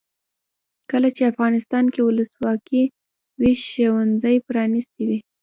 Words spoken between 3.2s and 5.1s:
وي ښوونځي پرانیستي